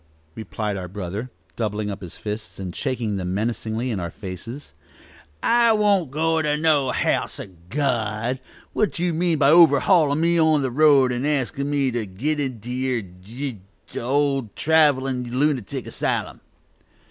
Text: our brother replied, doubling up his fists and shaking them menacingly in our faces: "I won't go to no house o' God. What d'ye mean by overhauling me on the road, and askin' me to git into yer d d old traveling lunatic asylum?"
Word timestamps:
our 0.57 0.87
brother 0.87 1.19
replied, 1.19 1.29
doubling 1.55 1.91
up 1.91 2.01
his 2.01 2.17
fists 2.17 2.57
and 2.57 2.75
shaking 2.75 3.17
them 3.17 3.35
menacingly 3.35 3.91
in 3.91 3.99
our 3.99 4.09
faces: 4.09 4.73
"I 5.43 5.73
won't 5.73 6.09
go 6.09 6.41
to 6.41 6.57
no 6.57 6.89
house 6.89 7.39
o' 7.39 7.45
God. 7.69 8.39
What 8.73 8.93
d'ye 8.93 9.11
mean 9.11 9.37
by 9.37 9.51
overhauling 9.51 10.19
me 10.19 10.39
on 10.41 10.63
the 10.63 10.71
road, 10.71 11.11
and 11.11 11.23
askin' 11.23 11.69
me 11.69 11.91
to 11.91 12.07
git 12.07 12.39
into 12.39 12.71
yer 12.71 13.01
d 13.03 13.59
d 13.91 13.99
old 13.99 14.55
traveling 14.55 15.29
lunatic 15.29 15.85
asylum?" 15.85 16.41